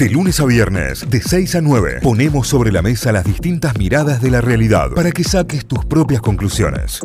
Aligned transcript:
De 0.00 0.08
lunes 0.08 0.40
a 0.40 0.46
viernes, 0.46 1.10
de 1.10 1.20
6 1.20 1.56
a 1.56 1.60
9, 1.60 1.98
ponemos 2.02 2.48
sobre 2.48 2.72
la 2.72 2.80
mesa 2.80 3.12
las 3.12 3.22
distintas 3.22 3.76
miradas 3.76 4.22
de 4.22 4.30
la 4.30 4.40
realidad 4.40 4.92
para 4.94 5.12
que 5.12 5.22
saques 5.22 5.66
tus 5.66 5.84
propias 5.84 6.22
conclusiones. 6.22 7.02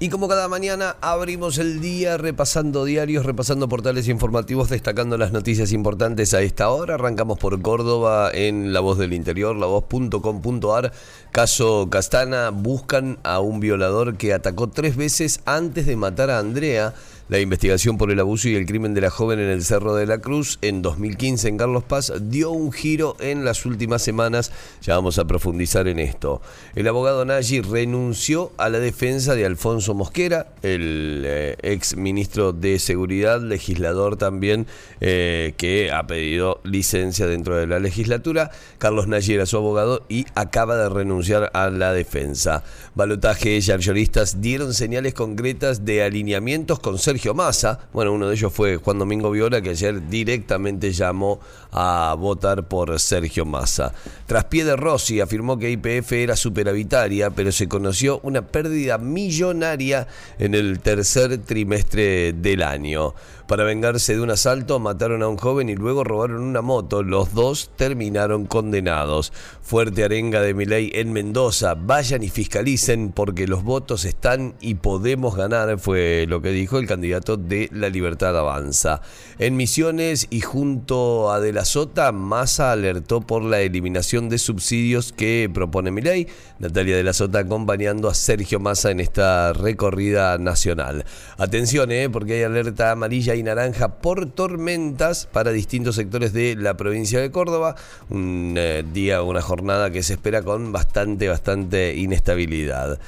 Y 0.00 0.08
como 0.08 0.26
cada 0.26 0.48
mañana 0.48 0.96
abrimos 1.00 1.58
el 1.58 1.80
día 1.80 2.16
repasando 2.16 2.84
diarios, 2.84 3.24
repasando 3.24 3.68
portales 3.68 4.08
informativos, 4.08 4.68
destacando 4.68 5.16
las 5.16 5.30
noticias 5.30 5.70
importantes 5.70 6.34
a 6.34 6.42
esta 6.42 6.70
hora. 6.70 6.94
Arrancamos 6.96 7.38
por 7.38 7.62
Córdoba 7.62 8.32
en 8.34 8.72
La 8.72 8.80
Voz 8.80 8.98
del 8.98 9.12
Interior, 9.12 9.54
lavoz.com.ar. 9.54 10.92
Caso 11.30 11.88
Castana, 11.88 12.50
buscan 12.50 13.18
a 13.22 13.38
un 13.38 13.60
violador 13.60 14.16
que 14.16 14.34
atacó 14.34 14.70
tres 14.70 14.96
veces 14.96 15.38
antes 15.44 15.86
de 15.86 15.94
matar 15.94 16.30
a 16.30 16.40
Andrea. 16.40 16.94
La 17.30 17.40
investigación 17.40 17.96
por 17.96 18.10
el 18.10 18.20
abuso 18.20 18.50
y 18.50 18.54
el 18.54 18.66
crimen 18.66 18.92
de 18.92 19.00
la 19.00 19.08
joven 19.08 19.38
en 19.38 19.48
el 19.48 19.64
Cerro 19.64 19.94
de 19.94 20.04
la 20.04 20.18
Cruz 20.18 20.58
en 20.60 20.82
2015 20.82 21.48
en 21.48 21.56
Carlos 21.56 21.82
Paz 21.82 22.12
dio 22.20 22.50
un 22.50 22.70
giro 22.70 23.16
en 23.18 23.46
las 23.46 23.64
últimas 23.64 24.02
semanas. 24.02 24.52
Ya 24.82 24.94
vamos 24.96 25.18
a 25.18 25.26
profundizar 25.26 25.88
en 25.88 26.00
esto. 26.00 26.42
El 26.74 26.86
abogado 26.86 27.24
Nagy 27.24 27.62
renunció 27.62 28.52
a 28.58 28.68
la 28.68 28.78
defensa 28.78 29.34
de 29.34 29.46
Alfonso 29.46 29.94
Mosquera, 29.94 30.48
el 30.60 31.22
eh, 31.24 31.56
ex 31.62 31.96
ministro 31.96 32.52
de 32.52 32.78
Seguridad, 32.78 33.40
legislador 33.40 34.18
también, 34.18 34.66
eh, 35.00 35.54
que 35.56 35.90
ha 35.90 36.06
pedido 36.06 36.60
licencia 36.62 37.26
dentro 37.26 37.56
de 37.56 37.66
la 37.66 37.78
legislatura. 37.78 38.50
Carlos 38.76 39.08
Nagy 39.08 39.32
era 39.32 39.46
su 39.46 39.56
abogado 39.56 40.04
y 40.10 40.26
acaba 40.34 40.76
de 40.76 40.90
renunciar 40.90 41.50
a 41.54 41.70
la 41.70 41.94
defensa. 41.94 42.64
Balotaje 42.94 43.58
y 43.58 43.70
archoristas 43.70 44.42
dieron 44.42 44.74
señales 44.74 45.14
concretas 45.14 45.86
de 45.86 46.02
alineamientos 46.02 46.80
con 46.80 46.98
Sergio 47.14 47.32
Massa. 47.32 47.78
Bueno, 47.92 48.12
uno 48.12 48.26
de 48.26 48.34
ellos 48.34 48.52
fue 48.52 48.76
Juan 48.76 48.98
Domingo 48.98 49.30
Viola, 49.30 49.62
que 49.62 49.70
ayer 49.70 50.08
directamente 50.08 50.90
llamó 50.90 51.38
a 51.70 52.16
votar 52.18 52.66
por 52.66 52.98
Sergio 52.98 53.44
Massa. 53.44 53.94
Traspié 54.26 54.64
de 54.64 54.74
Rossi 54.74 55.20
afirmó 55.20 55.56
que 55.56 55.70
IPF 55.70 56.10
era 56.10 56.34
superavitaria, 56.34 57.30
pero 57.30 57.52
se 57.52 57.68
conoció 57.68 58.18
una 58.24 58.42
pérdida 58.42 58.98
millonaria 58.98 60.08
en 60.40 60.56
el 60.56 60.80
tercer 60.80 61.38
trimestre 61.38 62.32
del 62.32 62.64
año. 62.64 63.14
Para 63.46 63.64
vengarse 63.64 64.14
de 64.14 64.22
un 64.22 64.30
asalto, 64.30 64.78
mataron 64.78 65.22
a 65.22 65.28
un 65.28 65.36
joven 65.36 65.68
y 65.68 65.74
luego 65.74 66.02
robaron 66.02 66.42
una 66.42 66.62
moto. 66.62 67.02
Los 67.02 67.34
dos 67.34 67.70
terminaron 67.76 68.46
condenados. 68.46 69.34
Fuerte 69.60 70.02
arenga 70.02 70.40
de 70.40 70.54
Miley 70.54 70.92
en 70.94 71.12
Mendoza. 71.12 71.74
Vayan 71.74 72.22
y 72.22 72.30
fiscalicen 72.30 73.12
porque 73.12 73.46
los 73.46 73.62
votos 73.62 74.06
están 74.06 74.54
y 74.62 74.76
podemos 74.76 75.36
ganar, 75.36 75.78
fue 75.78 76.24
lo 76.26 76.40
que 76.40 76.50
dijo 76.50 76.78
el 76.78 76.86
candidato 76.86 77.36
de 77.36 77.68
La 77.70 77.90
Libertad 77.90 78.34
Avanza. 78.38 79.02
En 79.38 79.56
Misiones 79.56 80.26
y 80.30 80.40
junto 80.40 81.30
a 81.30 81.38
De 81.38 81.52
la 81.52 81.66
Sota, 81.66 82.12
Massa 82.12 82.72
alertó 82.72 83.20
por 83.20 83.42
la 83.42 83.60
eliminación 83.60 84.30
de 84.30 84.38
subsidios 84.38 85.12
que 85.12 85.50
propone 85.52 85.90
Miley. 85.90 86.28
Natalia 86.60 86.96
De 86.96 87.04
la 87.04 87.12
Sota 87.12 87.40
acompañando 87.40 88.08
a 88.08 88.14
Sergio 88.14 88.58
Massa 88.58 88.90
en 88.90 89.00
esta 89.00 89.52
recorrida 89.52 90.38
nacional. 90.38 91.04
Atención, 91.36 91.92
eh, 91.92 92.08
porque 92.08 92.34
hay 92.34 92.42
alerta 92.44 92.90
amarilla 92.90 93.33
y 93.34 93.42
naranja 93.42 93.96
por 93.96 94.26
tormentas 94.26 95.26
para 95.26 95.50
distintos 95.50 95.96
sectores 95.96 96.32
de 96.32 96.56
la 96.56 96.76
provincia 96.76 97.20
de 97.20 97.30
Córdoba. 97.30 97.76
Un 98.10 98.54
eh, 98.56 98.84
día, 98.92 99.22
una 99.22 99.42
jornada 99.42 99.90
que 99.90 100.02
se 100.02 100.14
espera 100.14 100.42
con 100.42 100.72
bastante, 100.72 101.28
bastante 101.28 101.94
inestabilidad. 101.94 102.98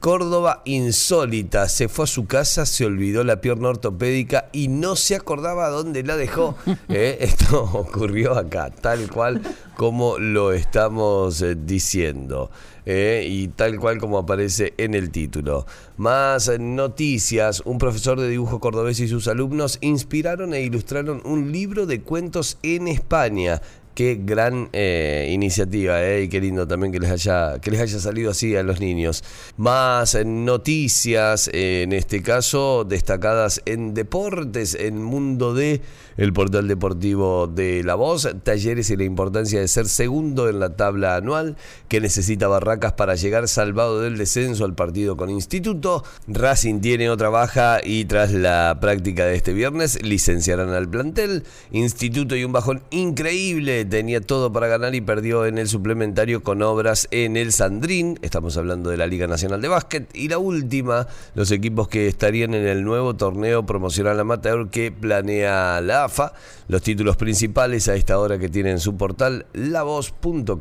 Córdoba 0.00 0.62
insólita, 0.66 1.68
se 1.68 1.88
fue 1.88 2.04
a 2.04 2.06
su 2.06 2.26
casa, 2.26 2.64
se 2.64 2.84
olvidó 2.84 3.24
la 3.24 3.40
pierna 3.40 3.70
ortopédica 3.70 4.48
y 4.52 4.68
no 4.68 4.94
se 4.94 5.16
acordaba 5.16 5.68
dónde 5.68 6.04
la 6.04 6.16
dejó. 6.16 6.56
¿eh? 6.88 7.18
Esto 7.20 7.64
ocurrió 7.72 8.38
acá, 8.38 8.70
tal 8.70 9.10
cual 9.10 9.42
como 9.76 10.18
lo 10.18 10.52
estamos 10.52 11.42
eh, 11.42 11.56
diciendo. 11.58 12.50
¿Eh? 12.86 13.26
y 13.28 13.48
tal 13.48 13.78
cual 13.78 13.98
como 13.98 14.18
aparece 14.18 14.74
en 14.78 14.94
el 14.94 15.10
título. 15.10 15.66
Más 15.96 16.50
noticias, 16.58 17.62
un 17.64 17.78
profesor 17.78 18.20
de 18.20 18.28
dibujo 18.28 18.60
cordobés 18.60 19.00
y 19.00 19.08
sus 19.08 19.28
alumnos 19.28 19.78
inspiraron 19.80 20.54
e 20.54 20.62
ilustraron 20.62 21.22
un 21.24 21.52
libro 21.52 21.86
de 21.86 22.00
cuentos 22.00 22.58
en 22.62 22.88
España. 22.88 23.60
Qué 23.94 24.18
gran 24.20 24.70
eh, 24.72 25.30
iniciativa, 25.30 26.02
eh, 26.02 26.24
y 26.24 26.28
qué 26.28 26.40
lindo 26.40 26.66
también 26.66 26.92
que 26.92 26.98
les, 26.98 27.10
haya, 27.10 27.60
que 27.60 27.70
les 27.70 27.80
haya 27.80 28.00
salido 28.00 28.32
así 28.32 28.56
a 28.56 28.64
los 28.64 28.80
niños. 28.80 29.22
Más 29.56 30.16
noticias, 30.24 31.48
en 31.52 31.92
este 31.92 32.20
caso, 32.22 32.84
destacadas 32.84 33.62
en 33.66 33.94
deportes, 33.94 34.74
en 34.74 35.02
Mundo 35.02 35.54
de 35.54 35.80
el 36.16 36.32
portal 36.32 36.68
deportivo 36.68 37.46
de 37.46 37.82
La 37.84 37.94
Voz, 37.94 38.28
talleres 38.42 38.90
y 38.90 38.96
la 38.96 39.04
importancia 39.04 39.60
de 39.60 39.68
ser 39.68 39.88
segundo 39.88 40.48
en 40.48 40.60
la 40.60 40.76
tabla 40.76 41.16
anual, 41.16 41.56
que 41.88 42.00
necesita 42.00 42.48
Barracas 42.48 42.92
para 42.92 43.14
llegar 43.14 43.48
salvado 43.48 44.00
del 44.00 44.16
descenso 44.16 44.64
al 44.64 44.74
partido 44.74 45.16
con 45.16 45.30
Instituto. 45.30 46.04
Racing 46.28 46.80
tiene 46.80 47.10
otra 47.10 47.28
baja 47.28 47.80
y 47.82 48.04
tras 48.04 48.32
la 48.32 48.78
práctica 48.80 49.24
de 49.24 49.36
este 49.36 49.52
viernes 49.52 50.02
licenciarán 50.02 50.70
al 50.70 50.88
plantel. 50.88 51.44
Instituto 51.72 52.36
y 52.36 52.44
un 52.44 52.52
bajón 52.52 52.82
increíble 52.90 53.83
tenía 53.84 54.20
todo 54.20 54.52
para 54.52 54.66
ganar 54.66 54.94
y 54.94 55.00
perdió 55.00 55.46
en 55.46 55.58
el 55.58 55.68
suplementario 55.68 56.42
con 56.42 56.62
obras 56.62 57.08
en 57.10 57.36
el 57.36 57.52
Sandrín. 57.52 58.18
Estamos 58.22 58.56
hablando 58.56 58.90
de 58.90 58.96
la 58.96 59.06
Liga 59.06 59.26
Nacional 59.26 59.60
de 59.62 59.68
Básquet. 59.68 60.08
Y 60.14 60.28
la 60.28 60.38
última, 60.38 61.06
los 61.34 61.50
equipos 61.50 61.88
que 61.88 62.08
estarían 62.08 62.54
en 62.54 62.66
el 62.66 62.84
nuevo 62.84 63.14
torneo 63.14 63.64
promocional 63.66 64.18
amateur 64.20 64.70
que 64.70 64.90
planea 64.92 65.80
la 65.80 66.04
AFA. 66.04 66.32
Los 66.68 66.82
títulos 66.82 67.16
principales 67.16 67.88
a 67.88 67.94
esta 67.94 68.18
hora 68.18 68.38
que 68.38 68.48
tienen 68.48 68.80
su 68.80 68.96
portal 68.96 69.46
lavoz.com.ar. 69.52 70.54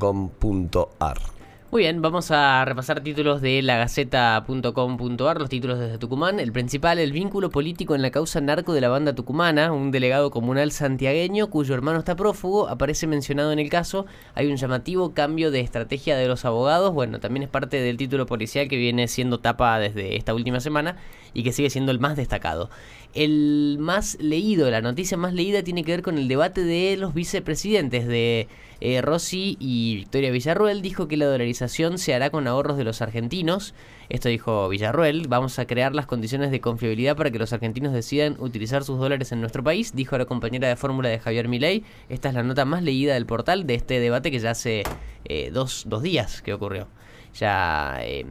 Muy 1.74 1.82
bien, 1.82 2.04
vamos 2.04 2.30
a 2.30 2.64
repasar 2.66 3.02
títulos 3.02 3.42
de 3.42 3.60
lagaceta.com.ar, 3.64 5.40
los 5.40 5.50
títulos 5.50 5.80
desde 5.80 5.98
Tucumán. 5.98 6.40
El 6.40 6.52
principal, 6.52 7.00
el 7.00 7.12
vínculo 7.12 7.50
político 7.50 7.96
en 7.96 8.04
la 8.04 8.12
causa 8.12 8.40
narco 8.42 8.74
de 8.74 8.82
la 8.82 8.90
banda 8.90 9.16
tucumana, 9.16 9.72
un 9.72 9.90
delegado 9.90 10.30
comunal 10.30 10.72
santiagueño 10.72 11.50
cuyo 11.50 11.74
hermano 11.74 11.98
está 11.98 12.16
prófugo, 12.16 12.68
aparece 12.70 13.08
mencionado 13.08 13.52
en 13.52 13.58
el 13.58 13.72
caso. 13.72 14.06
Hay 14.36 14.52
un 14.52 14.58
llamativo 14.58 15.16
cambio 15.16 15.50
de 15.50 15.62
estrategia 15.62 16.16
de 16.16 16.28
los 16.28 16.46
abogados. 16.46 16.94
Bueno, 16.94 17.20
también 17.20 17.42
es 17.42 17.50
parte 17.50 17.78
del 17.82 17.98
título 17.98 18.28
policial 18.28 18.68
que 18.68 18.78
viene 18.78 19.08
siendo 19.08 19.40
tapa 19.40 19.80
desde 19.80 20.16
esta 20.16 20.36
última 20.36 20.60
semana 20.60 20.98
y 21.34 21.44
que 21.44 21.52
sigue 21.52 21.70
siendo 21.70 21.92
el 21.92 22.00
más 22.00 22.16
destacado. 22.16 22.70
El 23.14 23.78
más 23.80 24.18
leído, 24.20 24.72
la 24.72 24.82
noticia 24.82 25.18
más 25.18 25.34
leída 25.34 25.62
tiene 25.62 25.84
que 25.84 25.92
ver 25.92 26.02
con 26.02 26.18
el 26.18 26.28
debate 26.28 26.64
de 26.64 26.98
los 26.98 27.14
vicepresidentes 27.14 28.08
de 28.08 28.48
eh, 28.82 29.02
Rossi 29.02 29.56
y 29.60 29.96
Victoria 29.98 30.32
Villarruel. 30.32 30.82
Dijo 30.82 31.08
que 31.08 31.16
la 31.16 31.26
dolarización 31.26 32.00
se 32.00 32.16
hará 32.16 32.32
con 32.32 32.48
ahorros 32.48 32.76
de 32.76 32.84
los 32.84 33.04
argentinos. 33.04 33.76
Esto 34.10 34.30
dijo 34.30 34.68
Villarruel. 34.68 35.28
Vamos 35.28 35.60
a 35.60 35.68
crear 35.68 35.94
las 35.94 36.08
condiciones 36.08 36.50
de 36.50 36.60
confiabilidad 36.60 37.16
para 37.16 37.30
que 37.30 37.38
los 37.40 37.54
argentinos 37.54 37.94
decidan 37.94 38.36
utilizar 38.40 38.84
sus 38.84 38.98
dólares 38.98 39.32
en 39.32 39.42
nuestro 39.42 39.64
país, 39.64 39.96
dijo 39.96 40.18
la 40.18 40.26
compañera 40.26 40.68
de 40.68 40.76
fórmula 40.76 41.10
de 41.10 41.20
Javier 41.20 41.48
Milei. 41.48 41.84
Esta 42.10 42.30
es 42.30 42.36
la 42.36 42.44
nota 42.44 42.66
más 42.66 42.82
leída 42.82 43.14
del 43.14 43.28
portal 43.28 43.68
de 43.68 43.76
este 43.76 44.00
debate 44.00 44.32
que 44.32 44.40
ya 44.40 44.52
hace 44.52 44.84
eh, 45.26 45.52
dos, 45.54 45.84
dos 45.88 46.02
días 46.02 46.42
que 46.42 46.54
ocurrió 46.54 46.88
ya, 47.34 47.98
eh, 48.02 48.26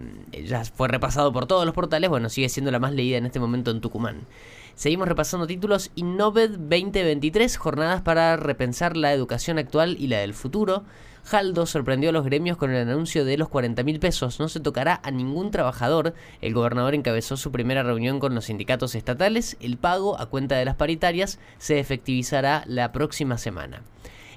ya 0.45 0.65
fue 0.65 0.89
repasado 0.89 1.33
por 1.33 1.47
todos 1.47 1.65
los 1.65 1.75
portales, 1.75 2.11
bueno, 2.11 2.29
sigue 2.29 2.49
siendo 2.49 2.71
la 2.71 2.79
más 2.79 2.93
leída 2.93 3.19
en 3.19 3.27
este 3.27 3.41
momento 3.41 3.71
en 3.71 3.81
Tucumán. 3.81 4.27
Seguimos 4.75 5.07
repasando 5.07 5.47
títulos 5.47 5.91
Innoved 5.95 6.51
2023, 6.51 7.57
jornadas 7.57 8.01
para 8.01 8.37
repensar 8.37 8.97
la 8.97 9.13
educación 9.13 9.59
actual 9.59 9.97
y 9.99 10.07
la 10.07 10.19
del 10.19 10.35
futuro. 10.35 10.85
Jaldo 11.25 11.67
sorprendió 11.67 12.11
a 12.11 12.13
los 12.13 12.25
gremios 12.25 12.57
con 12.57 12.71
el 12.73 12.89
anuncio 12.89 13.25
de 13.25 13.37
los 13.37 13.49
40 13.49 13.83
mil 13.85 14.01
pesos. 14.01 14.41
No 14.41 14.49
se 14.49 14.61
tocará 14.61 15.01
a 15.05 15.11
ningún 15.11 15.51
trabajador. 15.51 16.15
El 16.41 16.55
gobernador 16.55 16.95
encabezó 16.95 17.37
su 17.37 17.53
primera 17.53 17.83
reunión 17.83 18.19
con 18.19 18.35
los 18.35 18.47
sindicatos 18.47 18.95
estatales. 18.95 19.57
El 19.61 19.77
pago 19.77 20.19
a 20.19 20.27
cuenta 20.27 20.57
de 20.57 20.65
las 20.65 20.75
paritarias 20.75 21.39
se 21.59 21.79
efectivizará 21.79 22.65
la 22.67 22.93
próxima 22.93 23.39
semana. 23.39 23.83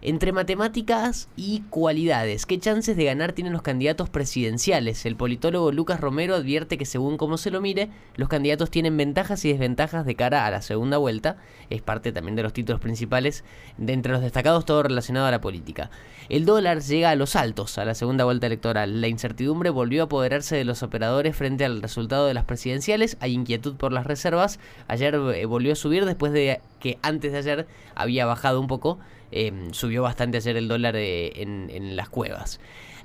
Entre 0.02 0.32
matemáticas 0.32 1.30
y 1.38 1.62
cualidades, 1.70 2.46
¿qué 2.46 2.60
chances 2.60 2.98
de 2.98 3.06
ganar 3.06 3.32
tienen 3.32 3.54
los 3.54 3.62
candidatos 3.62 4.10
presidenciales? 4.10 5.06
El 5.06 5.16
politólogo 5.16 5.72
Lucas 5.72 6.00
Romero 6.00 6.36
advierte 6.36 6.78
que 6.78 6.86
según 6.86 7.18
cómo 7.18 7.38
se 7.38 7.50
lo 7.50 7.62
mire, 7.62 7.90
los 8.16 8.28
candidatos 8.28 8.70
tienen 8.70 8.98
ventajas 8.98 9.46
y 9.46 9.52
desventajas 9.52 10.06
de 10.06 10.16
cara 10.16 10.46
a 10.46 10.52
la 10.52 10.62
segunda 10.62 10.98
vuelta. 10.98 11.38
Es 11.70 11.82
parte 11.82 12.12
también 12.12 12.36
de 12.36 12.44
los 12.44 12.54
títulos 12.54 12.82
principales, 12.82 13.44
de 13.78 13.94
entre 13.94 14.12
los 14.12 14.22
destacados 14.22 14.66
todo 14.66 14.84
relacionado 14.84 15.28
a 15.28 15.32
la 15.32 15.42
política. 15.42 15.90
El 16.28 16.46
dólar 16.46 16.82
llega 16.82 17.12
a 17.12 17.16
los 17.16 17.36
altos 17.36 17.78
a 17.78 17.86
la 17.86 17.96
segunda 17.96 18.26
vuelta 18.26 18.48
electoral. 18.48 19.00
La 19.00 19.08
incertidumbre 19.08 19.70
volvió 19.70 20.04
a 20.04 20.06
apoderarse 20.06 20.56
de 20.56 20.66
los 20.66 20.84
operadores 20.84 21.36
frente 21.36 21.66
al 21.66 21.82
resultado 21.82 22.28
de 22.28 22.34
las 22.34 22.46
presidenciales. 22.46 23.18
Hay 23.22 23.34
inquietud 23.34 23.76
por 23.76 23.94
las 23.94 24.06
reservas. 24.06 24.60
Ayer 24.88 25.16
eh, 25.16 25.46
volvió 25.46 25.74
a 25.74 25.76
subir 25.76 26.06
después 26.06 26.34
de 26.34 26.60
que 26.86 27.00
antes 27.02 27.32
de 27.32 27.40
ayer 27.40 27.68
había 27.96 28.28
bajado 28.28 28.62
un 28.62 28.68
poco. 28.68 29.00
Em, 29.32 29.74
subió 29.74 30.04
bastante 30.04 30.38
ayer 30.38 30.56
el 30.56 30.68
dólar 30.68 30.96
eh, 30.96 31.42
en, 31.42 31.96
las 31.96 32.10
cuevas. 32.10 32.60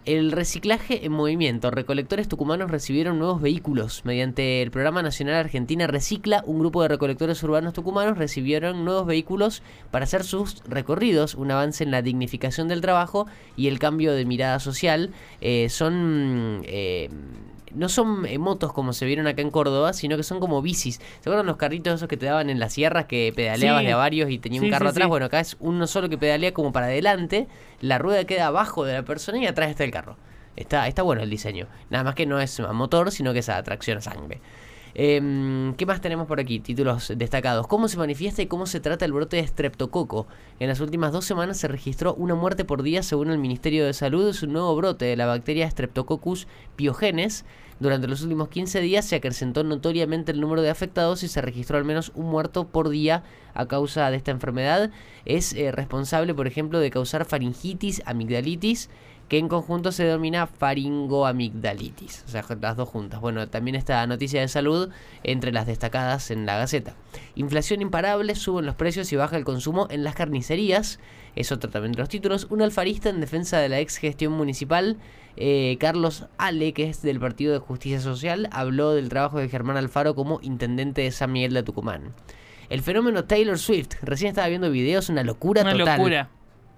El 0.05 0.33
reciclaje 0.33 1.07
en 1.07 1.13
movimiento. 1.13 1.71
Recolectores 1.71 2.29
tucumanos 2.29 2.71
recibieron 2.71 3.19
nuevos 3.19 3.41
vehículos. 3.41 4.05
Mediante 4.05 4.61
el 4.61 4.71
Programa 4.71 5.03
Nacional 5.03 5.37
Argentina 5.37 5.87
Recicla, 5.87 6.43
un 6.45 6.59
grupo 6.59 6.83
de 6.83 6.89
recolectores 6.89 7.43
urbanos 7.43 7.73
tucumanos 7.73 8.19
recibieron 8.19 8.85
nuevos 8.85 9.07
vehículos 9.07 9.63
para 9.91 10.05
hacer 10.05 10.25
sus 10.25 10.63
recorridos, 10.69 11.35
un 11.35 11.51
avance 11.51 11.83
en 11.83 11.91
la 11.91 12.03
dignificación 12.03 12.69
del 12.69 12.83
trabajo 12.83 13.29
y 13.57 13.69
el 13.69 13.79
cambio 13.79 14.13
de 14.13 14.27
mirada 14.27 14.59
social. 14.59 15.11
Eh, 15.41 15.71
son... 15.71 16.61
Eh, 16.65 17.09
no 17.75 17.89
son 17.89 18.27
eh, 18.27 18.39
motos 18.39 18.73
como 18.73 18.93
se 18.93 19.07
vieron 19.07 19.27
acá 19.27 19.43
en 19.43 19.51
Córdoba, 19.51 19.93
sino 19.93 20.17
que 20.17 20.23
son 20.23 20.41
como 20.41 20.63
bicis. 20.63 20.97
¿Se 20.97 21.29
acuerdan 21.29 21.47
los 21.47 21.57
carritos 21.57 21.95
esos 21.95 22.09
que 22.09 22.17
te 22.17 22.27
daban 22.27 22.51
en 22.51 22.59
las 22.59 22.73
sierras 22.73 23.07
que 23.07 23.33
pedaleabas 23.35 23.81
Sí. 23.83 23.87
de 23.87 23.93
a 23.93 23.97
varios 23.97 24.31
y 24.31 24.39
tenía 24.39 24.61
un 24.61 24.67
Sí, 24.67 24.71
carro 24.71 24.87
sí, 24.87 24.91
atrás? 24.93 25.09
Bueno, 25.09 25.27
acá 25.27 25.41
es 25.41 25.57
uno 25.61 25.87
solo 25.87 26.09
que 26.09 26.19
pedalea 26.19 26.53
como 26.55 26.73
para 26.73 26.87
adelante, 26.87 27.49
la 27.81 27.99
rueda 27.99 28.25
queda 28.25 28.47
abajo 28.49 28.85
de 28.85 28.95
la 28.95 29.03
persona 29.03 29.39
y 29.39 29.47
atrás 29.47 29.71
está 29.71 29.85
el 29.85 29.91
carro. 29.91 30.17
Está, 30.57 30.89
está 30.89 31.03
bueno 31.03 31.23
el 31.23 31.31
diseño. 31.31 31.67
Nada 31.91 32.05
más 32.05 32.15
que 32.15 32.27
no 32.27 32.41
es 32.41 32.59
a 32.61 32.73
motor, 32.73 33.13
sino 33.13 33.33
que 33.33 33.39
es 33.39 33.49
a 33.49 33.63
tracción 33.63 33.99
a 33.99 34.01
sangre. 34.01 34.41
Em, 34.95 35.75
¿Qué 35.75 35.87
más 35.87 36.01
tenemos 36.01 36.27
por 36.27 36.41
aquí? 36.41 36.61
Títulos 36.61 37.13
destacados. 37.17 37.67
¿Cómo 37.67 37.89
se 37.89 37.97
manifiesta 37.97 38.43
y 38.43 38.47
cómo 38.47 38.67
se 38.67 38.81
trata 38.81 39.05
el 39.05 39.13
brote 39.13 39.37
de 39.37 39.47
streptococo? 39.47 40.27
En 40.59 40.69
las 40.69 40.81
últimas 40.81 41.13
dos 41.13 41.25
semanas 41.25 41.59
se 41.59 41.69
registró 41.69 42.15
una 42.15 42.35
muerte 42.35 42.65
por 42.65 42.83
día 42.83 43.03
según 43.03 43.31
el 43.31 43.39
Ministerio 43.39 43.87
de 43.87 43.93
Salud. 43.93 44.29
Es 44.29 44.43
un 44.43 44.53
nuevo 44.53 44.75
brote 44.75 45.05
de 45.05 45.17
la 45.17 45.27
bacteria 45.27 45.71
Streptococcus 45.71 46.47
pyogenes. 46.77 47.45
Durante 47.81 48.09
los 48.09 48.21
últimos 48.21 48.49
15 48.49 48.81
días 48.83 49.07
se 49.07 49.17
acrecentó 49.17 49.65
notoriamente 49.65 50.33
el 50.33 50.41
número 50.41 50.61
de 50.61 50.69
afectados 50.69 51.23
y 51.23 51.29
se 51.29 51.41
registró 51.41 51.79
al 51.79 51.87
menos 51.87 52.13
un 52.15 52.27
muerto 52.27 52.67
por 52.69 52.91
día 52.91 53.23
a 53.55 53.67
causa 53.67 54.11
de 54.11 54.19
esta 54.19 54.33
enfermedad. 54.33 54.91
Es 55.25 55.55
eh, 55.55 55.73
responsable, 55.73 56.35
por 56.35 56.47
ejemplo, 56.47 56.79
de 56.79 56.91
causar 56.91 57.25
faringitis, 57.25 58.03
amigdalitis, 58.05 58.91
que 59.31 59.39
en 59.39 59.49
conjunto 59.49 59.93
se 59.93 60.03
denomina 60.03 60.49
faringoamigdalitis. 60.49 62.25
O 62.27 62.29
sea, 62.29 62.45
las 62.61 62.77
dos 62.77 62.89
juntas. 62.89 63.21
Bueno, 63.21 63.49
también 63.49 63.77
esta 63.77 64.05
noticia 64.09 64.41
de 64.41 64.49
salud 64.49 64.91
entre 65.23 65.53
las 65.53 65.69
destacadas 65.69 66.33
en 66.33 66.47
la 66.47 66.59
Gaceta. 66.59 66.97
Inflación 67.37 67.81
imparable, 67.81 68.35
suben 68.35 68.67
los 68.67 68.75
precios 68.75 69.13
y 69.13 69.17
baja 69.17 69.37
el 69.37 69.45
consumo 69.45 69.87
en 69.89 70.03
las 70.03 70.17
carnicerías. 70.17 70.99
Es 71.37 71.53
otro 71.53 71.71
también 71.71 71.93
de 71.93 72.01
los 72.01 72.09
títulos. 72.09 72.49
Un 72.51 72.61
alfarista 72.61 73.09
en 73.09 73.21
defensa 73.21 73.61
de 73.61 73.69
la 73.69 73.79
ex 73.79 73.99
gestión 73.99 74.33
municipal, 74.33 74.97
eh, 75.37 75.77
Carlos 75.79 76.27
Ale, 76.37 76.73
que 76.73 76.89
es 76.89 77.01
del 77.01 77.21
Partido 77.21 77.53
de 77.53 77.61
Justicia 77.61 78.01
Social, 78.01 78.49
habló 78.51 78.95
del 78.95 79.11
trabajo 79.11 79.39
de 79.39 79.49
Germán 79.49 79.77
Alfaro 79.77 80.17
como 80.17 80.41
intendente 80.43 81.03
de 81.03 81.13
San 81.13 81.31
Miguel 81.31 81.55
de 81.55 81.63
Tucumán. 81.63 82.15
El 82.69 82.83
fenómeno 82.83 83.25
Taylor 83.27 83.61
Swift. 83.61 83.95
Recién 84.03 84.31
estaba 84.31 84.49
viendo 84.49 84.73
videos, 84.73 85.09
una 85.09 85.23
locura 85.23 85.63
Una 85.63 85.77
total 85.77 85.99
locura. 85.99 86.31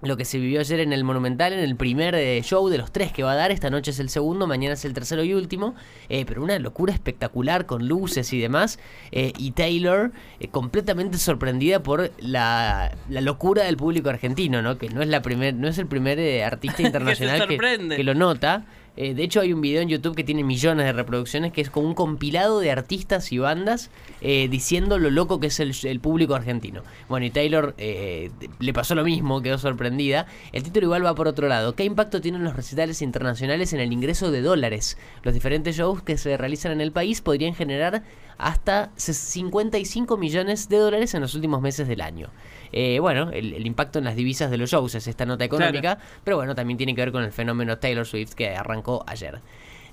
Lo 0.03 0.17
que 0.17 0.25
se 0.25 0.37
vivió 0.37 0.59
ayer 0.59 0.79
en 0.81 0.93
el 0.93 1.03
Monumental, 1.03 1.53
en 1.53 1.59
el 1.59 1.75
primer 1.75 2.13
eh, 2.15 2.41
show 2.43 2.67
de 2.69 2.77
los 2.77 2.91
tres 2.91 3.11
que 3.11 3.23
va 3.23 3.31
a 3.31 3.35
dar. 3.35 3.51
Esta 3.51 3.69
noche 3.69 3.91
es 3.91 3.99
el 3.99 4.09
segundo, 4.09 4.47
mañana 4.47 4.73
es 4.73 4.85
el 4.85 4.93
tercero 4.93 5.23
y 5.23 5.33
último. 5.33 5.75
eh, 6.09 6.25
pero 6.25 6.43
una 6.43 6.59
locura 6.59 6.93
espectacular 6.93 7.65
con 7.65 7.87
luces 7.87 8.31
y 8.33 8.39
demás. 8.39 8.79
eh, 9.11 9.33
y 9.37 9.51
Taylor 9.51 10.11
eh, 10.39 10.47
completamente 10.49 11.17
sorprendida 11.17 11.81
por 11.81 12.11
la, 12.19 12.95
la 13.09 13.21
locura 13.21 13.63
del 13.63 13.77
público 13.77 14.09
argentino, 14.09 14.61
¿no? 14.61 14.77
Que 14.77 14.89
no 14.89 15.01
es, 15.01 15.07
la 15.07 15.21
primer, 15.21 15.53
no 15.53 15.67
es 15.67 15.77
el 15.77 15.87
primer 15.87 16.19
eh, 16.19 16.43
artista 16.43 16.81
internacional 16.83 17.47
que, 17.47 17.57
que 17.95 18.03
lo 18.03 18.13
nota. 18.13 18.65
Eh, 18.95 19.13
de 19.13 19.23
hecho, 19.23 19.41
hay 19.41 19.53
un 19.53 19.61
video 19.61 19.81
en 19.81 19.89
YouTube 19.89 20.15
que 20.15 20.23
tiene 20.23 20.43
millones 20.43 20.85
de 20.85 20.93
reproducciones 20.93 21.51
que 21.51 21.61
es 21.61 21.69
como 21.69 21.87
un 21.87 21.95
compilado 21.95 22.59
de 22.59 22.69
artistas 22.69 23.31
y 23.31 23.39
bandas 23.39 23.89
eh, 24.21 24.47
diciendo 24.49 24.99
lo 24.99 25.09
loco 25.09 25.39
que 25.39 25.47
es 25.47 25.59
el, 25.59 25.73
el 25.83 25.99
público 25.99 26.35
argentino. 26.35 26.83
Bueno, 27.09 27.25
y 27.25 27.31
Taylor 27.31 27.73
eh, 27.77 28.29
le 28.59 28.73
pasó 28.73 28.93
lo 28.93 29.03
mismo, 29.03 29.41
quedó 29.41 29.57
sorprendida. 29.57 30.27
El 30.51 30.63
título 30.63 30.85
igual 30.85 31.05
va 31.05 31.15
por 31.15 31.27
otro 31.27 31.47
lado. 31.47 31.75
¿Qué 31.75 31.85
impacto 31.85 32.21
tienen 32.21 32.43
los 32.43 32.55
recitales 32.55 33.01
internacionales 33.01 33.73
en 33.73 33.79
el 33.79 33.91
ingreso 33.91 34.31
de 34.31 34.41
dólares? 34.41 34.97
Los 35.23 35.33
diferentes 35.33 35.75
shows 35.75 36.03
que 36.03 36.17
se 36.17 36.37
realizan 36.37 36.71
en 36.71 36.81
el 36.81 36.91
país 36.91 37.21
podrían 37.21 37.55
generar 37.55 38.03
hasta 38.37 38.91
55 38.97 40.17
millones 40.17 40.69
de 40.69 40.77
dólares 40.77 41.13
en 41.13 41.21
los 41.21 41.35
últimos 41.35 41.61
meses 41.61 41.87
del 41.87 42.01
año. 42.01 42.29
Eh, 42.73 42.99
bueno, 42.99 43.29
el, 43.31 43.53
el 43.53 43.65
impacto 43.65 43.99
en 43.99 44.05
las 44.05 44.15
divisas 44.15 44.51
de 44.51 44.57
los 44.57 44.69
shows 44.69 44.95
es 44.95 45.07
esta 45.07 45.25
nota 45.25 45.45
económica, 45.45 45.99
pero 46.23 46.37
bueno, 46.37 46.55
también 46.55 46.77
tiene 46.77 46.95
que 46.95 47.01
ver 47.01 47.11
con 47.11 47.23
el 47.23 47.31
fenómeno 47.31 47.77
Taylor 47.77 48.05
Swift 48.05 48.33
que 48.33 48.49
arrancó 48.49 49.03
ayer. 49.07 49.41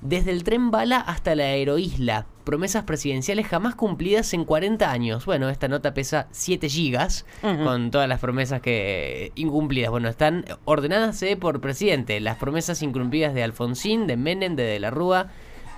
Desde 0.03 0.31
el 0.31 0.45
tren 0.45 0.71
bala 0.71 0.97
hasta 0.97 1.35
la 1.35 1.45
aeroisla, 1.45 2.25
promesas 2.45 2.85
presidenciales 2.85 3.47
jamás 3.47 3.75
cumplidas 3.75 4.33
en 4.33 4.47
40 4.47 4.91
años. 4.91 5.27
Bueno, 5.27 5.51
esta 5.51 5.69
nota 5.69 5.93
pesa 5.93 6.27
7 6.31 6.71
gigas 6.71 7.27
con 7.43 7.91
todas 7.91 8.09
las 8.09 8.19
promesas 8.19 8.63
que 8.63 9.31
incumplidas. 9.35 9.91
Bueno, 9.91 10.09
están 10.09 10.47
ordenadas 10.65 11.23
eh, 11.23 11.37
por 11.37 11.61
presidente. 11.61 12.19
Las 12.21 12.39
promesas 12.39 12.83
incumplidas 12.83 13.35
de 13.35 13.43
Alfonsín, 13.43 14.07
de 14.07 14.17
Menem, 14.17 14.57
de 14.57 14.63
De 14.63 14.81
la 14.81 14.89
Rúa, 14.89 15.29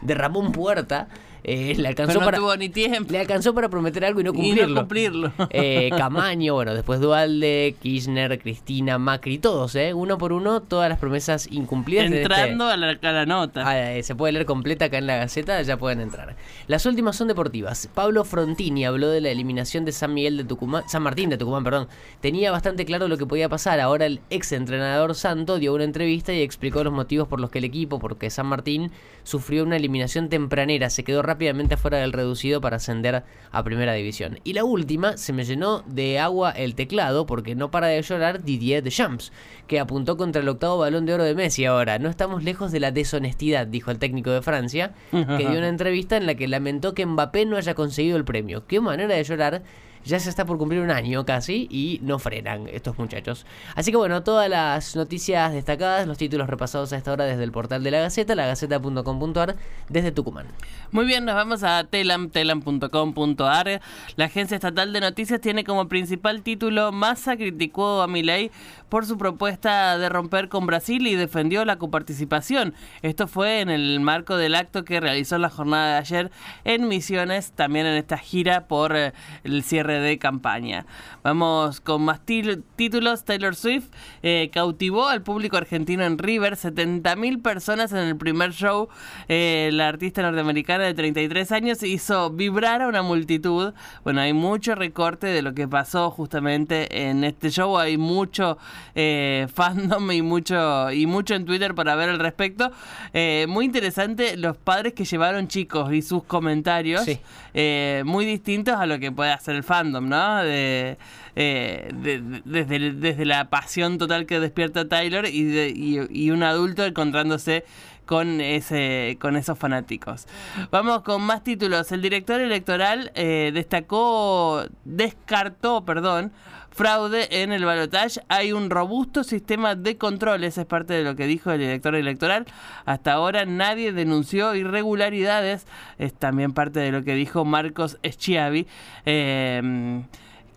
de 0.02 0.14
Ramón 0.14 0.52
Puerta. 0.52 1.08
Eh, 1.44 1.74
le 1.76 1.88
alcanzó 1.88 2.08
Pero 2.12 2.20
no 2.20 2.24
para 2.26 2.38
tuvo 2.38 2.56
ni 2.56 2.68
tiempo. 2.68 3.12
le 3.12 3.18
alcanzó 3.20 3.54
para 3.54 3.68
prometer 3.68 4.04
algo 4.04 4.20
y 4.20 4.24
no 4.24 4.30
Y 4.30 4.34
cumplirlo. 4.34 4.74
no 4.74 4.80
cumplirlo. 4.82 5.32
Eh, 5.50 5.90
Camaño, 5.96 6.54
bueno, 6.54 6.74
después 6.74 7.00
Dualde, 7.00 7.74
Kirchner, 7.82 8.38
Cristina, 8.40 8.98
Macri, 8.98 9.38
todos, 9.38 9.74
¿eh? 9.74 9.92
Uno 9.94 10.18
por 10.18 10.32
uno, 10.32 10.60
todas 10.62 10.88
las 10.88 10.98
promesas 10.98 11.48
incumplidas. 11.50 12.04
este- 12.06 12.22
Entrando 12.22 12.66
a, 12.68 12.76
la, 12.76 12.98
a 13.02 13.12
la 13.12 13.26
nota. 13.26 13.62
Ah, 13.66 13.92
eh, 13.92 14.02
se 14.02 14.14
puede 14.14 14.32
leer 14.32 14.46
completa 14.46 14.84
acá 14.86 14.98
en 14.98 15.06
la 15.06 15.16
Gaceta, 15.16 15.60
ya 15.62 15.76
pueden 15.76 16.00
entrar. 16.00 16.36
Las 16.66 16.86
últimas 16.86 17.16
son 17.16 17.28
deportivas. 17.28 17.88
Pablo 17.94 18.24
Frontini 18.24 18.84
habló 18.84 19.08
de 19.10 19.20
la 19.20 19.30
eliminación 19.30 19.84
de 19.84 19.92
San 19.92 20.14
Miguel 20.14 20.36
de 20.36 20.44
Tucumán, 20.44 20.84
San 20.88 21.02
Martín 21.02 21.30
de 21.30 21.36
Tucumán, 21.38 21.64
perdón. 21.64 21.88
Tenía 22.20 22.50
bastante 22.52 22.84
claro 22.84 23.08
lo 23.08 23.18
que 23.18 23.26
podía 23.26 23.48
pasar. 23.48 23.80
Ahora 23.80 24.06
el 24.06 24.20
ex 24.30 24.52
entrenador 24.52 25.14
Santo 25.14 25.58
dio 25.58 25.74
una 25.74 25.84
entrevista 25.84 26.32
y 26.32 26.40
explicó 26.42 26.84
los 26.84 26.92
motivos 26.92 27.28
por 27.28 27.40
los 27.40 27.50
que 27.50 27.58
el 27.58 27.64
equipo, 27.64 27.98
porque 27.98 28.30
San 28.30 28.46
Martín 28.46 28.90
sufrió 29.24 29.62
una 29.64 29.76
eliminación 29.76 30.28
tempranera, 30.28 30.90
se 30.90 31.04
quedó 31.04 31.22
rápidamente 31.32 31.78
fuera 31.78 31.98
del 31.98 32.12
reducido 32.12 32.60
para 32.60 32.76
ascender 32.76 33.24
a 33.50 33.64
primera 33.64 33.94
división. 33.94 34.38
Y 34.44 34.52
la 34.52 34.64
última, 34.64 35.16
se 35.16 35.32
me 35.32 35.44
llenó 35.44 35.82
de 35.86 36.18
agua 36.18 36.50
el 36.50 36.74
teclado 36.74 37.24
porque 37.24 37.54
no 37.54 37.70
para 37.70 37.86
de 37.86 38.02
llorar 38.02 38.42
Didier 38.44 38.82
Deschamps, 38.82 39.32
que 39.66 39.80
apuntó 39.80 40.18
contra 40.18 40.42
el 40.42 40.48
octavo 40.48 40.78
balón 40.78 41.06
de 41.06 41.14
oro 41.14 41.24
de 41.24 41.34
Messi 41.34 41.64
ahora. 41.64 41.98
No 41.98 42.10
estamos 42.10 42.44
lejos 42.44 42.70
de 42.70 42.80
la 42.80 42.90
deshonestidad, 42.90 43.66
dijo 43.66 43.90
el 43.90 43.98
técnico 43.98 44.30
de 44.30 44.42
Francia, 44.42 44.92
que 45.10 45.38
dio 45.38 45.58
una 45.58 45.68
entrevista 45.68 46.16
en 46.18 46.26
la 46.26 46.34
que 46.34 46.48
lamentó 46.48 46.92
que 46.92 47.06
Mbappé 47.06 47.46
no 47.46 47.56
haya 47.56 47.74
conseguido 47.74 48.18
el 48.18 48.24
premio. 48.24 48.66
Qué 48.66 48.80
manera 48.80 49.14
de 49.14 49.24
llorar. 49.24 49.62
Ya 50.04 50.18
se 50.18 50.28
está 50.28 50.44
por 50.44 50.58
cumplir 50.58 50.80
un 50.80 50.90
año 50.90 51.24
casi 51.24 51.68
y 51.70 52.00
no 52.02 52.18
frenan 52.18 52.68
estos 52.68 52.98
muchachos. 52.98 53.46
Así 53.74 53.90
que 53.90 53.96
bueno, 53.96 54.22
todas 54.22 54.48
las 54.48 54.96
noticias 54.96 55.52
destacadas, 55.52 56.06
los 56.06 56.18
títulos 56.18 56.48
repasados 56.48 56.92
a 56.92 56.96
esta 56.96 57.12
hora 57.12 57.24
desde 57.24 57.44
el 57.44 57.52
portal 57.52 57.82
de 57.82 57.90
la 57.90 58.00
Gaceta, 58.00 58.34
lagaceta.com.ar, 58.34 59.56
desde 59.88 60.12
Tucumán. 60.12 60.46
Muy 60.90 61.04
bien, 61.04 61.24
nos 61.24 61.34
vamos 61.34 61.62
a 61.62 61.84
telam, 61.84 62.30
telam.com.ar. 62.30 63.80
La 64.16 64.24
agencia 64.24 64.54
estatal 64.56 64.92
de 64.92 65.00
noticias 65.00 65.40
tiene 65.40 65.64
como 65.64 65.88
principal 65.88 66.42
título 66.42 66.92
Massa 66.92 67.36
criticó 67.36 68.02
a 68.02 68.06
Milei 68.06 68.50
por 68.92 69.06
su 69.06 69.16
propuesta 69.16 69.96
de 69.96 70.10
romper 70.10 70.50
con 70.50 70.66
Brasil 70.66 71.06
y 71.06 71.14
defendió 71.14 71.64
la 71.64 71.78
coparticipación. 71.78 72.74
Esto 73.00 73.26
fue 73.26 73.62
en 73.62 73.70
el 73.70 74.00
marco 74.00 74.36
del 74.36 74.54
acto 74.54 74.84
que 74.84 75.00
realizó 75.00 75.38
la 75.38 75.48
jornada 75.48 75.92
de 75.92 75.98
ayer 75.98 76.30
en 76.64 76.88
Misiones, 76.88 77.52
también 77.52 77.86
en 77.86 77.96
esta 77.96 78.18
gira 78.18 78.68
por 78.68 78.94
eh, 78.94 79.14
el 79.44 79.62
cierre 79.62 79.98
de 79.98 80.18
campaña. 80.18 80.84
Vamos 81.24 81.80
con 81.80 82.02
más 82.02 82.20
títulos. 82.20 83.24
Taylor 83.24 83.56
Swift 83.56 83.88
eh, 84.22 84.50
cautivó 84.52 85.08
al 85.08 85.22
público 85.22 85.56
argentino 85.56 86.04
en 86.04 86.18
River, 86.18 86.56
70.000 86.56 87.40
personas 87.40 87.92
en 87.92 88.00
el 88.00 88.18
primer 88.18 88.52
show. 88.52 88.90
Eh, 89.26 89.70
la 89.72 89.88
artista 89.88 90.20
norteamericana 90.20 90.84
de 90.84 90.92
33 90.92 91.50
años 91.52 91.82
hizo 91.82 92.28
vibrar 92.28 92.82
a 92.82 92.88
una 92.88 93.00
multitud. 93.00 93.72
Bueno, 94.04 94.20
hay 94.20 94.34
mucho 94.34 94.74
recorte 94.74 95.28
de 95.28 95.40
lo 95.40 95.54
que 95.54 95.66
pasó 95.66 96.10
justamente 96.10 97.08
en 97.08 97.24
este 97.24 97.48
show. 97.48 97.78
Hay 97.78 97.96
mucho 97.96 98.58
eh, 98.94 99.46
fandom 99.54 100.10
y 100.12 100.22
mucho, 100.22 100.90
y 100.92 101.06
mucho 101.06 101.34
en 101.34 101.44
Twitter 101.44 101.74
para 101.74 101.94
ver 101.94 102.08
al 102.10 102.18
respecto. 102.18 102.70
Eh, 103.12 103.46
muy 103.48 103.64
interesante 103.64 104.36
los 104.36 104.56
padres 104.56 104.92
que 104.94 105.04
llevaron 105.04 105.48
chicos 105.48 105.92
y 105.92 106.02
sus 106.02 106.24
comentarios. 106.24 107.04
Sí. 107.04 107.18
eh, 107.54 108.02
muy 108.06 108.24
distintos 108.24 108.74
a 108.76 108.86
lo 108.86 108.98
que 108.98 109.12
puede 109.12 109.30
hacer 109.32 109.54
el 109.56 109.62
fandom, 109.62 110.08
¿no? 110.08 110.42
De, 110.42 110.96
eh, 111.36 111.88
de- 111.94 112.20
de- 112.20 112.42
desde, 112.44 112.92
desde 112.92 113.24
la 113.24 113.48
pasión 113.50 113.98
total 113.98 114.26
que 114.26 114.38
despierta 114.40 114.88
Tyler 114.88 115.26
y, 115.26 115.44
de- 115.44 115.70
y, 115.70 115.98
y 116.10 116.30
un 116.30 116.42
adulto 116.42 116.84
encontrándose 116.84 117.64
con 118.06 118.40
ese 118.40 119.16
con 119.20 119.36
esos 119.36 119.58
fanáticos. 119.58 120.26
Vamos 120.70 121.02
con 121.02 121.22
más 121.22 121.42
títulos. 121.42 121.92
El 121.92 122.02
director 122.02 122.40
electoral 122.40 123.12
eh, 123.14 123.50
destacó, 123.54 124.64
descartó, 124.84 125.84
perdón, 125.84 126.32
fraude 126.70 127.42
en 127.42 127.52
el 127.52 127.64
balotaje. 127.64 128.20
Hay 128.28 128.52
un 128.52 128.70
robusto 128.70 129.24
sistema 129.24 129.74
de 129.74 129.96
controles, 129.96 130.58
es 130.58 130.66
parte 130.66 130.94
de 130.94 131.04
lo 131.04 131.16
que 131.16 131.26
dijo 131.26 131.52
el 131.52 131.60
director 131.60 131.94
electoral. 131.94 132.46
Hasta 132.84 133.12
ahora 133.12 133.44
nadie 133.44 133.92
denunció 133.92 134.54
irregularidades, 134.54 135.66
es 135.98 136.14
también 136.14 136.52
parte 136.52 136.80
de 136.80 136.92
lo 136.92 137.02
que 137.02 137.14
dijo 137.14 137.44
Marcos 137.44 137.98
Schiavi. 138.04 138.66
Eh, 139.06 140.02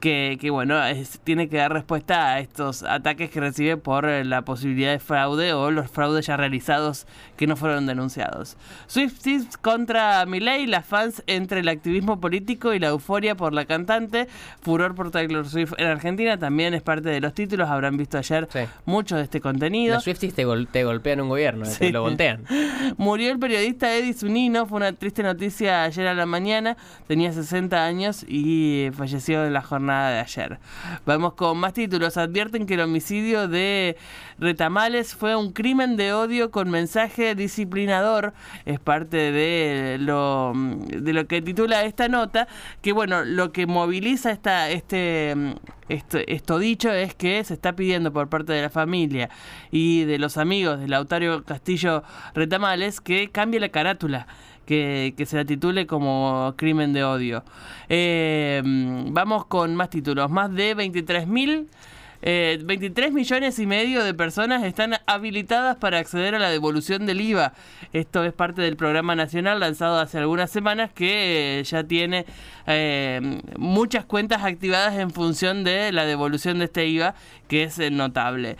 que, 0.06 0.38
que, 0.40 0.52
bueno, 0.52 0.84
es, 0.86 1.20
tiene 1.24 1.50
que 1.50 1.58
dar 1.58 1.74
respuesta 1.74 2.34
a 2.34 2.40
estos 2.40 2.84
ataques 2.84 3.32
que 3.32 3.40
recibe 3.40 3.76
por 3.76 4.06
eh, 4.08 4.24
la 4.24 4.44
posibilidad 4.44 4.92
de 4.92 5.00
fraude 5.00 5.52
o 5.54 5.72
los 5.72 5.90
fraudes 5.90 6.28
ya 6.28 6.38
realizados 6.38 7.08
que 7.38 7.48
no 7.48 7.56
fueron 7.56 7.88
denunciados. 7.88 8.56
Swifties 8.86 9.58
contra 9.58 10.24
Miley, 10.28 10.68
las 10.68 10.86
fans 10.86 11.24
entre 11.26 11.62
el 11.62 11.70
activismo 11.70 12.22
político 12.22 12.76
y 12.76 12.78
la 12.80 12.90
euforia 12.90 13.34
por 13.34 13.52
la 13.54 13.66
cantante, 13.66 14.28
furor 14.62 14.94
por 14.94 15.10
Taylor 15.10 15.50
Swift 15.50 15.74
en 15.80 15.88
Argentina, 15.88 16.38
también 16.38 16.76
es 16.76 16.84
parte 16.84 17.10
de 17.10 17.20
los 17.20 17.34
títulos, 17.34 17.68
habrán 17.68 17.98
visto 17.98 18.20
ayer 18.20 18.48
Sí. 18.52 18.60
mucho 18.86 19.16
de 19.18 19.24
este 19.24 19.42
contenido. 19.42 19.96
Los 19.96 20.04
Swifties 20.04 20.36
te, 20.36 20.46
gol- 20.46 20.68
te 20.68 20.84
golpean 20.84 21.20
un 21.22 21.30
gobierno, 21.30 21.66
Sí. 21.66 21.80
te 21.80 21.90
lo 21.90 22.04
voltean. 22.04 22.44
Murió 22.98 23.32
el 23.32 23.40
periodista 23.40 23.92
Eddie 23.92 24.14
Zunino, 24.14 24.68
fue 24.68 24.78
una 24.78 24.94
triste 24.94 25.24
noticia 25.24 25.82
ayer 25.84 26.06
a 26.06 26.14
la 26.14 26.28
mañana, 26.28 26.78
tenía 27.08 27.34
60 27.34 27.84
años 27.84 28.24
y 28.28 28.92
falleció 28.94 29.44
en 29.46 29.54
la 29.54 29.64
jornada 29.64 29.95
de 30.04 30.20
ayer. 30.20 30.60
Vamos 31.06 31.34
con 31.34 31.58
más 31.58 31.74
títulos, 31.74 32.18
advierten 32.18 32.66
que 32.66 32.76
el 32.76 32.82
homicidio 32.82 33.48
de 33.48 33.98
Retamales 34.38 35.16
fue 35.16 35.36
un 35.36 35.52
crimen 35.54 35.98
de 35.98 36.14
odio 36.14 36.52
con 36.52 36.70
mensaje 36.70 37.36
disciplinador, 37.36 38.34
es 38.66 38.80
parte 38.80 39.32
de 39.32 39.98
lo, 40.00 40.54
de 40.56 41.14
lo 41.14 41.28
que 41.28 41.42
titula 41.42 41.84
esta 41.84 42.08
nota, 42.08 42.48
que 42.82 42.92
bueno, 42.92 43.24
lo 43.24 43.52
que 43.52 43.66
moviliza 43.66 44.32
esta, 44.32 44.70
este, 44.70 45.36
esto, 45.90 46.18
esto 46.28 46.60
dicho 46.60 46.92
es 46.92 47.16
que 47.16 47.44
se 47.44 47.54
está 47.54 47.76
pidiendo 47.76 48.12
por 48.12 48.30
parte 48.30 48.54
de 48.54 48.62
la 48.62 48.70
familia 48.70 49.30
y 49.72 50.04
de 50.04 50.20
los 50.20 50.38
amigos 50.38 50.80
de 50.80 50.88
Lautario 50.88 51.44
Castillo 51.44 52.04
Retamales 52.34 53.02
que 53.02 53.30
cambie 53.32 53.60
la 53.60 53.70
carátula. 53.70 54.28
Que, 54.66 55.14
que 55.16 55.26
se 55.26 55.38
la 55.38 55.46
titule 55.46 55.86
como 55.88 56.54
crimen 56.58 56.94
de 56.94 57.04
odio. 57.04 57.44
Eh, 57.90 58.62
vamos 59.12 59.46
con 59.46 59.76
más 59.76 59.90
títulos. 59.90 60.30
Más 60.30 60.54
de 60.54 60.76
23.000 60.76 61.68
eh, 62.28 62.60
23 62.64 63.14
millones 63.14 63.60
y 63.60 63.68
medio 63.68 64.04
de 64.04 64.16
personas 64.16 64.64
están 64.64 64.96
habilitadas 65.06 65.78
para 65.78 66.00
acceder 66.00 66.34
a 66.34 66.40
la 66.40 66.50
devolución 66.50 67.06
del 67.06 67.22
IVA. 67.22 67.54
Esto 67.94 68.24
es 68.24 68.34
parte 68.34 68.64
del 68.64 68.76
programa 68.76 69.16
nacional 69.16 69.60
lanzado 69.60 70.00
hace 70.00 70.18
algunas 70.18 70.50
semanas 70.50 70.92
que 70.92 71.60
eh, 71.60 71.64
ya 71.64 71.84
tiene 71.84 72.26
eh, 72.66 73.42
muchas 73.58 74.06
cuentas 74.06 74.44
activadas 74.44 74.98
en 74.98 75.12
función 75.12 75.64
de 75.64 75.92
la 75.92 76.06
devolución 76.06 76.58
de 76.58 76.66
este 76.66 76.88
IVA, 76.88 77.14
que 77.48 77.64
es 77.64 77.78
eh, 77.78 77.92
notable. 77.92 78.58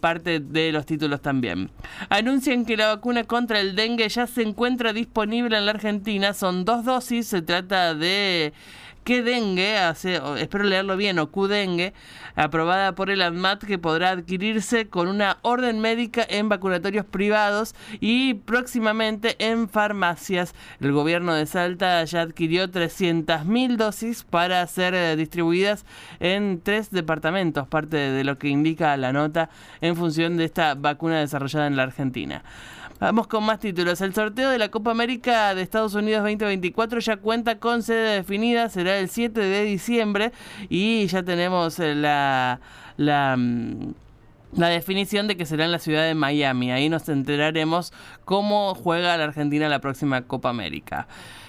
Parte 0.00 0.40
de 0.40 0.72
los 0.72 0.84
títulos 0.84 1.22
también. 1.22 1.70
Anuncian 2.08 2.64
que 2.64 2.76
la 2.76 2.88
vacuna 2.88 3.22
contra 3.24 3.60
el 3.60 3.76
dengue 3.76 4.08
ya 4.08 4.26
se 4.26 4.42
encuentra 4.42 4.92
disponible 4.92 5.56
en 5.56 5.66
la 5.66 5.72
Argentina. 5.72 6.34
Son 6.34 6.64
dos 6.64 6.84
dosis. 6.84 7.28
Se 7.28 7.42
trata 7.42 7.94
de 7.94 8.52
que 9.08 9.22
dengue, 9.22 9.78
hace, 9.78 10.20
espero 10.36 10.64
leerlo 10.64 10.94
bien, 10.98 11.18
o 11.18 11.30
Q-dengue, 11.30 11.94
aprobada 12.36 12.94
por 12.94 13.08
el 13.08 13.22
ANMAT 13.22 13.64
que 13.64 13.78
podrá 13.78 14.10
adquirirse 14.10 14.90
con 14.90 15.08
una 15.08 15.38
orden 15.40 15.80
médica 15.80 16.26
en 16.28 16.50
vacunatorios 16.50 17.06
privados 17.06 17.74
y 18.00 18.34
próximamente 18.34 19.34
en 19.38 19.70
farmacias. 19.70 20.54
El 20.78 20.92
gobierno 20.92 21.32
de 21.32 21.46
Salta 21.46 22.04
ya 22.04 22.20
adquirió 22.20 22.68
300.000 22.70 23.76
dosis 23.78 24.24
para 24.24 24.66
ser 24.66 24.92
eh, 24.92 25.16
distribuidas 25.16 25.86
en 26.20 26.60
tres 26.60 26.90
departamentos, 26.90 27.66
parte 27.66 27.96
de 27.96 28.24
lo 28.24 28.36
que 28.36 28.48
indica 28.48 28.94
la 28.98 29.14
nota 29.14 29.48
en 29.80 29.96
función 29.96 30.36
de 30.36 30.44
esta 30.44 30.74
vacuna 30.74 31.20
desarrollada 31.20 31.66
en 31.66 31.76
la 31.76 31.84
Argentina. 31.84 32.42
Vamos 33.00 33.28
con 33.28 33.44
más 33.44 33.60
títulos. 33.60 34.00
El 34.00 34.12
sorteo 34.12 34.50
de 34.50 34.58
la 34.58 34.70
Copa 34.70 34.90
América 34.90 35.54
de 35.54 35.62
Estados 35.62 35.94
Unidos 35.94 36.22
2024 36.22 36.98
ya 36.98 37.16
cuenta 37.16 37.60
con 37.60 37.84
sede 37.84 38.16
definida, 38.16 38.68
será 38.70 38.98
el 38.98 39.08
7 39.08 39.40
de 39.40 39.62
diciembre 39.62 40.32
y 40.68 41.06
ya 41.06 41.22
tenemos 41.22 41.78
eh, 41.78 41.94
la, 41.94 42.60
la, 42.96 43.36
mm, 43.38 43.94
la 44.56 44.68
definición 44.68 45.28
de 45.28 45.36
que 45.36 45.46
será 45.46 45.64
en 45.64 45.70
la 45.70 45.78
ciudad 45.78 46.06
de 46.06 46.16
Miami. 46.16 46.72
Ahí 46.72 46.88
nos 46.88 47.08
enteraremos 47.08 47.92
cómo 48.24 48.74
juega 48.74 49.16
la 49.16 49.24
Argentina 49.24 49.68
la 49.68 49.80
próxima 49.80 50.22
Copa 50.22 50.48
América. 50.48 51.06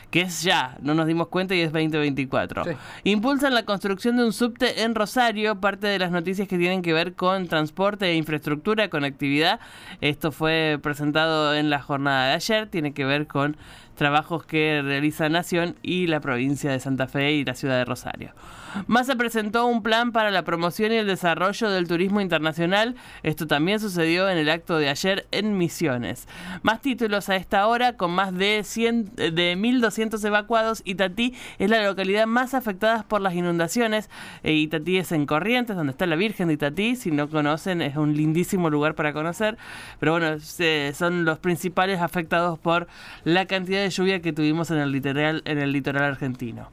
Que 0.10 0.22
es 0.22 0.42
ya, 0.42 0.76
no 0.82 0.96
nos 0.96 1.06
dimos 1.06 1.28
cuenta 1.28 1.54
y 1.56 1.62
es 1.62 1.72
2024. 1.72 2.64
Sí. 2.64 2.72
Impulsan 3.04 3.54
la 3.54 3.64
construcción 3.64 4.18
de 4.18 4.26
un 4.26 4.34
subte 4.34 4.82
en 4.84 4.96
Rosario, 4.96 5.60
parte 5.60 5.88
de 5.88 6.00
las 6.00 6.12
noticias 6.12 6.48
que 6.48 6.58
tienen 6.58 6.82
que 6.82 6.94
ver 6.94 7.14
con 7.14 7.48
transporte 7.48 8.08
e 8.08 8.16
infraestructura, 8.16 8.90
conectividad. 8.90 9.60
Esto 10.02 10.32
fue 10.32 10.80
presentado 10.82 11.54
en 11.54 11.70
la 11.70 11.82
jornada 11.82 12.28
de 12.28 12.34
ayer, 12.34 12.68
tiene 12.68 12.94
que 12.94 13.06
ver 13.06 13.28
con 13.28 13.56
trabajos 14.00 14.46
que 14.46 14.82
realiza 14.82 15.28
Nación 15.28 15.76
y 15.84 16.08
la 16.08 16.22
provincia 16.22 16.72
de 16.72 16.80
Santa 16.80 17.08
Fe 17.08 17.34
y 17.34 17.44
la 17.44 17.54
ciudad 17.54 17.78
de 17.78 17.84
Rosario. 17.84 18.32
Massa 18.88 19.16
presentó 19.16 19.66
un 19.66 19.84
plan 19.84 20.12
para 20.12 20.32
la 20.32 20.44
promoción 20.44 20.94
y 20.94 20.96
el 20.96 21.08
desarrollo 21.08 21.70
del 21.70 21.88
turismo 21.88 22.22
internacional. 22.22 22.96
Esto 23.24 23.46
también 23.46 23.80
sucedió 23.80 24.30
en 24.30 24.38
el 24.38 24.50
acto 24.50 24.78
de 24.78 24.90
ayer 24.90 25.28
en 25.32 25.58
Misiones. 25.58 26.28
Más 26.62 26.80
títulos 26.82 27.28
a 27.30 27.36
esta 27.36 27.68
hora, 27.68 27.98
con 27.98 28.12
más 28.12 28.34
de, 28.34 28.64
100, 28.64 29.16
de 29.16 29.58
1.200 29.58 30.24
evacuados. 30.26 30.82
Itatí 30.86 31.34
es 31.58 31.70
la 31.70 31.84
localidad 31.84 32.26
más 32.26 32.54
afectada 32.54 33.04
por 33.04 33.20
las 33.20 33.34
inundaciones. 33.34 34.10
Eh, 34.44 34.54
Itatí 34.54 34.98
es 34.98 35.12
en 35.12 35.26
Corrientes, 35.26 35.76
donde 35.76 35.92
está 35.92 36.06
la 36.06 36.16
Virgen 36.16 36.48
de 36.48 36.54
Itatí. 36.54 36.96
Si 36.96 37.12
no 37.12 37.30
conocen, 37.30 37.82
es 37.82 37.98
un 37.98 38.16
lindísimo 38.16 38.70
lugar 38.70 38.96
para 38.96 39.12
conocer. 39.12 39.58
Pero 40.00 40.14
bueno, 40.14 40.38
son 40.94 41.26
los 41.26 41.40
principales 41.40 42.00
afectados 42.00 42.60
por 42.60 42.88
la 43.26 43.46
cantidad 43.46 43.82
de 43.82 43.89
lluvia 43.90 44.22
que 44.22 44.34
tuvimos 44.34 44.72
en 44.72 44.78
el 44.78 44.92
litoral, 44.92 45.42
en 45.46 45.60
el 45.60 45.72
litoral 45.72 46.04
argentino. 46.04 46.70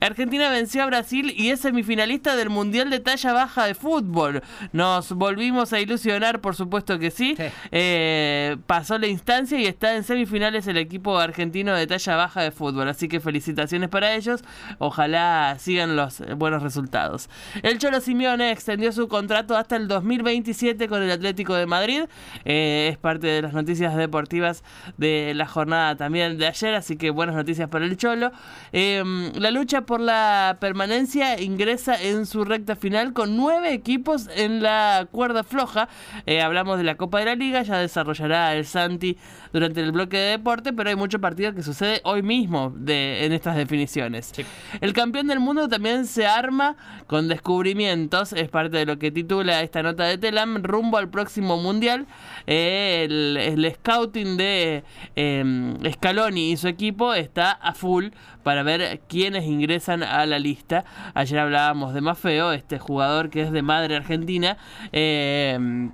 Argentina 0.00 0.50
venció 0.50 0.82
a 0.82 0.86
Brasil 0.86 1.32
y 1.36 1.50
es 1.50 1.60
semifinalista 1.60 2.36
del 2.36 2.50
Mundial 2.50 2.90
de 2.90 3.00
talla 3.00 3.32
baja 3.32 3.64
de 3.64 3.74
fútbol. 3.74 4.42
Nos 4.72 5.12
volvimos 5.12 5.72
a 5.72 5.80
ilusionar, 5.80 6.40
por 6.40 6.54
supuesto 6.54 6.98
que 6.98 7.10
sí. 7.10 7.34
Sí. 7.36 7.44
Eh, 7.72 8.56
pasó 8.66 8.98
la 8.98 9.06
instancia 9.06 9.58
y 9.58 9.66
está 9.66 9.96
en 9.96 10.04
semifinales 10.04 10.66
el 10.66 10.76
equipo 10.76 11.18
argentino 11.18 11.74
de 11.74 11.86
talla 11.86 12.16
baja 12.16 12.42
de 12.42 12.50
fútbol. 12.50 12.88
Así 12.88 13.08
que 13.08 13.20
felicitaciones 13.20 13.88
para 13.88 14.14
ellos. 14.14 14.44
Ojalá 14.78 15.56
sigan 15.58 15.96
los 15.96 16.22
buenos 16.36 16.62
resultados. 16.62 17.30
El 17.62 17.78
Cholo 17.78 18.00
Simeone 18.00 18.50
extendió 18.50 18.92
su 18.92 19.08
contrato 19.08 19.56
hasta 19.56 19.76
el 19.76 19.88
2027 19.88 20.88
con 20.88 21.02
el 21.02 21.10
Atlético 21.10 21.54
de 21.54 21.66
Madrid. 21.66 22.02
Eh, 22.44 22.90
es 22.92 22.98
parte 22.98 23.26
de 23.28 23.42
las 23.42 23.54
noticias 23.54 23.96
deportivas 23.96 24.62
de 24.98 25.32
la 25.34 25.46
jornada 25.46 25.96
también 25.96 26.36
de 26.36 26.46
ayer. 26.46 26.74
Así 26.74 26.96
que 26.96 27.10
buenas 27.10 27.34
noticias 27.34 27.68
para 27.70 27.86
el 27.86 27.96
Cholo. 27.96 28.30
Eh, 28.72 29.02
la 29.34 29.50
lucha 29.50 29.85
por 29.86 30.00
la 30.00 30.58
permanencia 30.60 31.40
ingresa 31.40 32.00
en 32.00 32.26
su 32.26 32.44
recta 32.44 32.74
final 32.74 33.12
con 33.12 33.36
nueve 33.36 33.72
equipos 33.72 34.28
en 34.34 34.62
la 34.62 35.06
cuerda 35.10 35.44
floja. 35.44 35.88
Eh, 36.26 36.42
hablamos 36.42 36.78
de 36.78 36.84
la 36.84 36.96
Copa 36.96 37.20
de 37.20 37.26
la 37.26 37.34
Liga, 37.36 37.62
ya 37.62 37.78
desarrollará 37.78 38.54
el 38.54 38.66
Santi 38.66 39.16
durante 39.52 39.80
el 39.80 39.92
bloque 39.92 40.16
de 40.16 40.30
deporte, 40.32 40.72
pero 40.72 40.90
hay 40.90 40.96
mucho 40.96 41.20
partido 41.20 41.54
que 41.54 41.62
sucede 41.62 42.00
hoy 42.04 42.22
mismo 42.22 42.74
de, 42.76 43.24
en 43.24 43.32
estas 43.32 43.56
definiciones. 43.56 44.32
El 44.80 44.92
campeón 44.92 45.28
del 45.28 45.38
mundo 45.38 45.68
también 45.68 46.06
se 46.06 46.26
arma 46.26 46.76
con 47.06 47.28
descubrimientos, 47.28 48.32
es 48.32 48.48
parte 48.48 48.76
de 48.78 48.86
lo 48.86 48.98
que 48.98 49.12
titula 49.12 49.62
esta 49.62 49.82
nota 49.82 50.04
de 50.04 50.18
Telam, 50.18 50.62
rumbo 50.62 50.98
al 50.98 51.08
próximo 51.08 51.56
mundial. 51.56 52.06
Eh, 52.46 53.04
el, 53.04 53.36
el 53.36 53.74
scouting 53.74 54.36
de 54.36 54.82
eh, 55.14 55.74
Scaloni 55.92 56.50
y 56.50 56.56
su 56.56 56.66
equipo 56.66 57.14
está 57.14 57.52
a 57.52 57.72
full 57.72 58.08
para 58.42 58.62
ver 58.62 59.00
quiénes 59.08 59.44
ingresan 59.44 59.75
a 59.88 60.26
la 60.26 60.38
lista. 60.38 60.84
Ayer 61.14 61.38
hablábamos 61.38 61.94
de 61.94 62.00
Mafeo, 62.00 62.52
este 62.52 62.78
jugador 62.78 63.30
que 63.30 63.42
es 63.42 63.52
de 63.52 63.62
madre 63.62 63.96
argentina. 63.96 64.56
eh, 64.92 65.88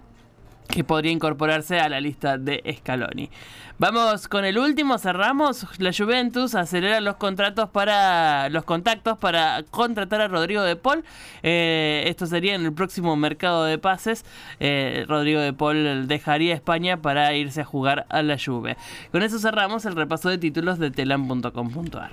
que 0.73 0.85
podría 0.85 1.13
incorporarse 1.13 1.79
a 1.79 1.89
la 1.89 2.01
lista 2.01 2.39
de 2.39 2.63
Scaloni. 2.79 3.31
Vamos 3.79 4.29
con 4.29 4.45
el 4.45 4.59
último, 4.59 4.97
cerramos. 4.99 5.67
La 5.79 5.93
Juventus 5.93 6.55
acelera 6.55 7.01
los 7.01 7.17
contratos 7.17 7.69
para 7.71 8.49
los 8.49 8.65
contactos 8.65 9.19
para 9.19 9.65
contratar 9.71 10.21
a 10.21 10.29
Rodrigo 10.29 10.63
de 10.63 10.77
Paul. 10.77 11.05
Eh, 11.43 12.05
esto 12.07 12.27
sería 12.27 12.55
en 12.55 12.65
el 12.65 12.73
próximo 12.73 13.17
mercado 13.17 13.65
de 13.65 13.79
pases. 13.79 14.25
Eh, 14.61 15.05
Rodrigo 15.09 15.41
de 15.41 15.53
Paul 15.53 16.07
dejaría 16.07 16.55
España 16.55 17.03
para 17.03 17.35
irse 17.35 17.63
a 17.63 17.65
jugar 17.65 18.07
a 18.09 18.23
la 18.23 18.37
Juve. 18.39 18.77
Con 19.11 19.23
eso 19.23 19.39
cerramos 19.39 19.85
el 19.85 19.97
repaso 19.97 20.29
de 20.29 20.39
títulos 20.39 20.79
de 20.79 20.91
telam.com.ar. 20.91 22.13